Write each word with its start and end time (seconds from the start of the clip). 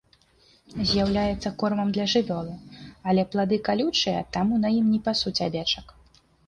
З'яўляецца 0.91 1.51
кормам 1.63 1.93
для 1.97 2.07
жывёлы, 2.13 2.55
але 3.13 3.29
плады 3.35 3.63
калючыя, 3.69 4.27
таму 4.35 4.53
на 4.67 4.77
ім 4.79 4.85
не 4.97 5.03
пасуць 5.11 5.41
авечак. 5.53 5.99